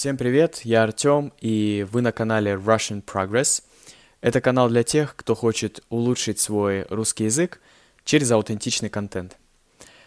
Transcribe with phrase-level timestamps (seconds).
[0.00, 3.62] Всем привет, я Артем, и вы на канале Russian Progress.
[4.22, 7.60] Это канал для тех, кто хочет улучшить свой русский язык
[8.06, 9.36] через аутентичный контент.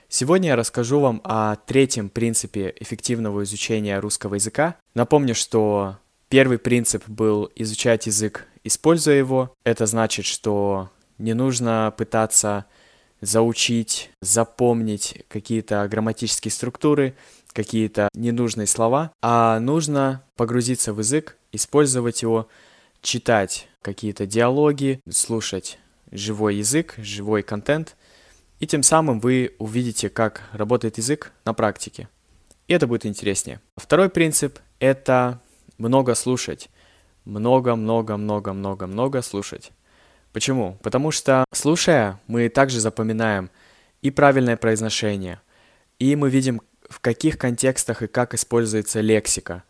[0.10, 4.78] Сегодня я расскажу вам о третьем принципе эффективного изучения русского языка.
[4.96, 9.54] Напомню, что первый принцип был изучать язык, используя его.
[9.64, 10.90] Это значит, что
[11.20, 12.66] не нужно пытаться
[13.22, 17.16] заучить, запомнить какие-то грамматические структуры,
[17.54, 22.48] какие-то ненужные слова, а нужно погрузиться в язык, использовать его,
[23.02, 25.78] читать какие-то диалоги, слушать
[26.12, 27.96] живой язык, живой контент,
[28.60, 32.08] и тем самым вы увидите, как работает язык на практике.
[32.68, 33.60] И это будет интереснее.
[33.76, 35.42] Второй принцип— это
[35.78, 36.70] много слушать.
[37.26, 39.72] Много-много-много-много-много слушать.
[40.32, 40.80] Почему?
[40.82, 43.50] Потому что, слушая, мы также запоминаем
[44.02, 45.42] и правильное произношение,
[46.00, 49.64] и мы видим, в каких контекстах и как используется лексика.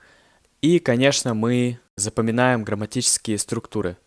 [0.61, 3.97] И, конечно, мы запоминаем грамматические структуры,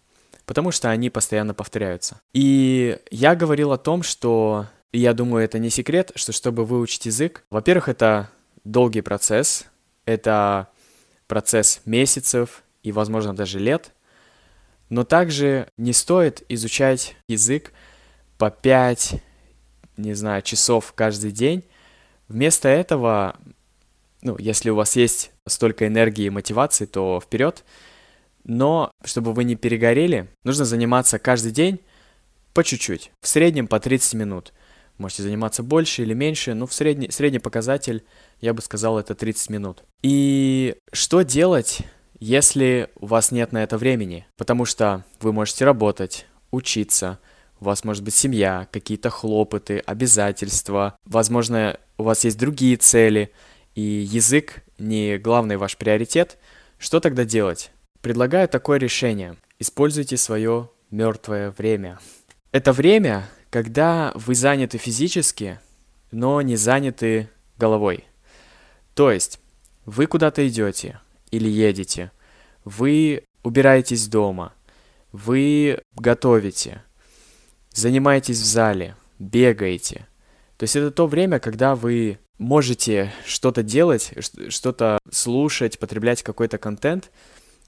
[0.44, 2.20] потому что они постоянно повторяются.
[2.32, 7.06] И я говорил о том, что, и я думаю, это не секрет, что чтобы выучить
[7.06, 8.30] язык, во-первых, это
[8.64, 9.66] долгий процесс,
[10.04, 10.68] это
[11.26, 13.92] процесс месяцев и, возможно, даже лет,
[14.88, 17.72] но также не стоит изучать язык
[18.38, 19.14] по 5,
[19.96, 21.64] не знаю, часов каждый день,
[22.28, 23.36] Вместо этого,
[24.22, 27.64] ну, если у вас есть столько энергии и мотивации, то вперед.
[28.44, 31.80] Но чтобы вы не перегорели, нужно заниматься каждый день
[32.54, 34.52] по чуть-чуть, в среднем по 30 минут.
[34.98, 38.04] Можете заниматься больше или меньше, но в средний, средний показатель,
[38.40, 39.84] я бы сказал, это 30 минут.
[40.02, 41.80] И что делать,
[42.18, 44.26] если у вас нет на это времени?
[44.36, 47.18] Потому что вы можете работать, учиться,
[47.60, 53.32] у вас может быть семья, какие-то хлопоты, обязательства, возможно, у вас есть другие цели,
[53.74, 56.38] и язык не главный ваш приоритет,
[56.78, 57.70] что тогда делать?
[58.00, 59.36] Предлагаю такое решение.
[59.58, 61.98] Используйте свое мертвое время.
[62.52, 65.58] Это время, когда вы заняты физически,
[66.10, 68.04] но не заняты головой.
[68.94, 69.40] То есть
[69.84, 72.12] вы куда-то идете или едете,
[72.64, 74.52] вы убираетесь дома,
[75.12, 76.82] вы готовите,
[77.76, 80.06] занимаетесь в зале, бегаете.
[80.56, 84.12] То есть это то время, когда вы можете что-то делать,
[84.48, 87.10] что-то слушать, потреблять какой-то контент,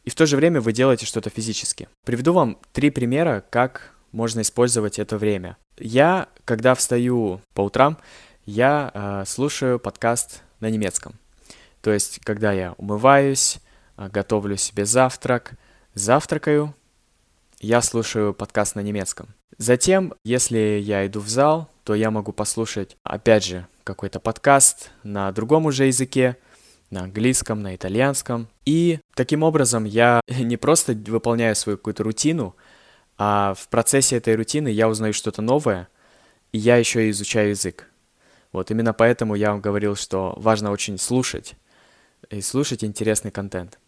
[0.05, 1.89] и в то же время вы делаете что-то физически.
[2.05, 5.59] Приведу вам три примера, как можно использовать это время.
[5.77, 7.99] Я, когда встаю по утрам,
[8.47, 11.19] я э, слушаю подкаст на немецком.
[11.83, 13.59] То есть, когда я умываюсь,
[13.99, 15.53] э, готовлю себе завтрак,
[15.93, 16.75] завтракаю,
[17.61, 19.35] я слушаю подкаст на немецком.
[19.59, 25.33] Затем, если я иду в зал, то я могу послушать, опять же, какой-то подкаст на
[25.33, 26.37] другом уже языке,
[26.91, 28.49] на английском, на итальянском.
[28.65, 32.55] И таким образом я не просто выполняю свою какую-то рутину,
[33.17, 35.89] а в процессе этой рутины я узнаю что-то новое,
[36.53, 37.89] и я еще и изучаю язык.
[38.53, 41.57] Вот именно поэтому я вам говорил, что важно очень слушать
[42.31, 43.81] и слушать интересный контент.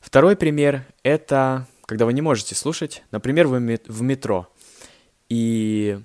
[0.00, 3.02] Второй пример— это когда вы не можете слушать.
[3.12, 4.46] Например, вы в метро,
[5.28, 6.00] и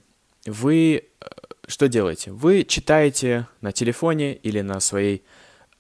[0.46, 1.26] вы э,
[1.68, 2.32] что делаете?
[2.32, 5.24] Вы читаете на телефоне или на своей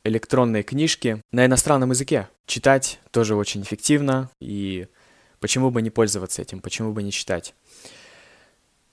[0.03, 2.29] электронной книжке на иностранном языке.
[2.45, 4.87] Читать тоже очень эффективно, и
[5.39, 7.53] почему бы не пользоваться этим, почему бы не читать.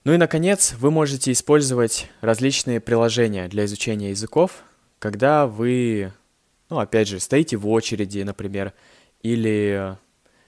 [0.03, 4.63] Ну и, наконец, вы можете использовать различные приложения для изучения языков,
[4.99, 6.11] когда вы,
[6.69, 8.73] ну, опять же, стоите в очереди, например,
[9.21, 9.95] или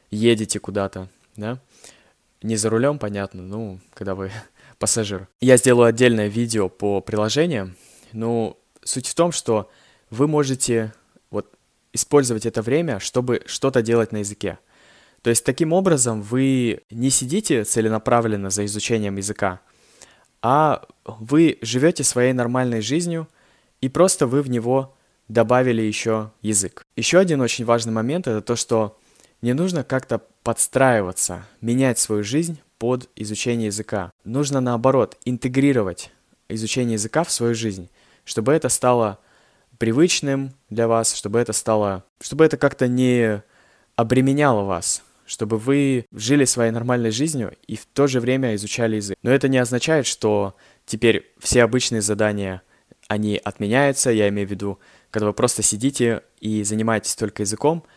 [0.09, 1.59] едете куда-то, да,
[2.43, 4.31] не за рулем, понятно, ну, когда вы
[4.77, 5.27] пассажир.
[5.41, 7.75] Я сделаю отдельное видео по приложениям,
[8.11, 9.69] ну, суть в том, что
[10.09, 10.93] вы можете
[11.31, 11.51] вот
[11.93, 14.59] использовать это время, чтобы что-то делать на языке.
[15.21, 19.61] То есть таким образом вы не сидите целенаправленно за изучением языка,
[20.41, 23.29] а вы живете своей нормальной жизнью,
[23.79, 24.93] и просто вы в него
[25.29, 26.85] добавили еще язык.
[26.97, 28.99] Еще один очень важный момент это то, что
[29.41, 34.11] не нужно как-то подстраиваться, менять свою жизнь под изучение языка.
[34.25, 36.11] Нужно наоборот интегрировать
[36.49, 37.89] изучение языка в свою жизнь,
[38.25, 39.19] чтобы это стало
[39.77, 43.41] привычным для вас, чтобы это стало, чтобы это как-то не
[43.95, 49.17] обременяло вас, чтобы вы жили своей нормальной жизнью и в то же время изучали язык.
[49.23, 50.55] Но это не означает, что
[50.85, 52.61] теперь все обычные задания,
[53.07, 54.79] они отменяются, я имею в виду,
[55.09, 57.83] когда вы просто сидите и занимаетесь только языком–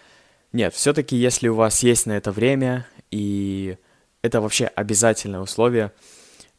[0.52, 3.76] нет, все-таки если у вас есть на это время, и
[4.22, 5.92] это вообще обязательное условие,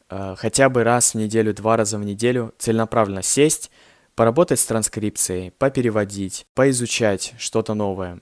[0.09, 3.71] э, хотя бы раз в неделю, два раза в неделю целенаправленно сесть,
[4.15, 8.19] поработать с транскрипцией, попереводить, поизучать что-то новое.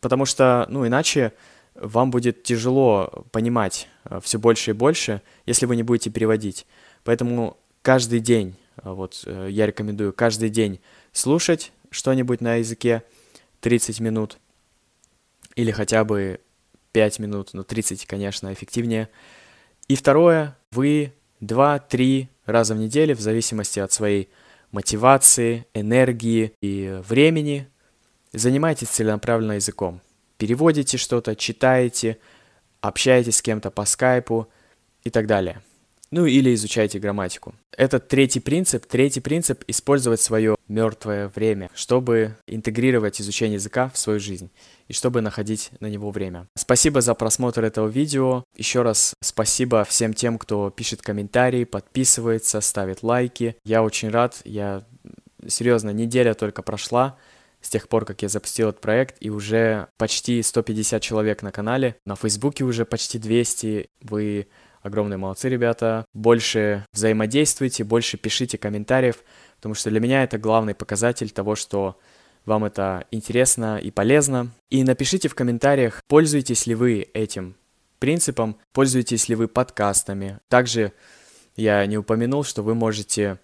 [0.00, 1.32] Потому что, ну, иначе
[1.74, 6.66] вам будет тяжело понимать э, все больше и больше, если вы не будете переводить.
[7.04, 10.80] Поэтому каждый день, э, вот я рекомендую каждый день
[11.12, 13.02] слушать что-нибудь на языке
[13.60, 14.38] 30 минут
[15.54, 16.40] или хотя бы
[16.92, 19.08] 5 минут, но 30, конечно, эффективнее.
[19.88, 24.28] И второе, вы 2-3 раза в неделю, в зависимости от своей
[24.72, 27.68] мотивации, энергии и времени,
[28.32, 30.00] занимайтесь целенаправленно языком.
[30.36, 32.18] Переводите что-то, читаете,
[32.80, 34.48] общаетесь с кем-то по скайпу
[35.04, 35.62] и так далее.
[36.12, 37.54] Ну или изучайте грамматику.
[37.76, 38.84] Это третий принцип.
[38.86, 44.50] Третий принцип— использовать свое мертвое время, чтобы интегрировать изучение языка в свою жизнь
[44.88, 46.46] и чтобы находить на него время.
[46.56, 48.42] Спасибо за просмотр этого видео.
[48.56, 53.56] Еще раз спасибо всем тем, кто пишет комментарии, подписывается, ставит лайки.
[53.64, 54.40] Я очень рад.
[54.44, 54.82] Я
[55.46, 57.16] серьезно, неделя только прошла
[57.60, 61.96] с тех пор, как я запустил этот проект, и уже почти 150 человек на канале.
[62.06, 63.88] На Фейсбуке уже почти 200.
[64.02, 64.48] Вы
[64.82, 66.04] огромные молодцы, ребята.
[66.14, 69.22] Больше взаимодействуйте, больше пишите комментариев,
[69.56, 71.98] потому что для меня это главный показатель того, что
[72.46, 74.50] вам это интересно и полезно.
[74.70, 77.56] И напишите в комментариях, пользуетесь ли вы этим
[77.98, 80.38] принципом, пользуетесь ли вы подкастами.
[80.48, 80.92] Также
[81.56, 83.38] я не упомянул, что вы можете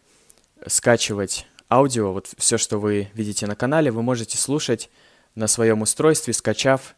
[0.66, 4.90] скачивать аудио, вот все, что вы видите на канале, вы можете слушать
[5.34, 6.96] на своем устройстве, скачав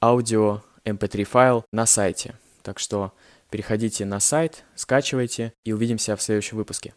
[0.00, 2.34] аудио MP3 файл на сайте.
[2.62, 3.12] Так что
[3.50, 6.94] переходите на сайт, скачивайте и увидимся в следующем выпуске.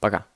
[0.00, 0.26] Пока!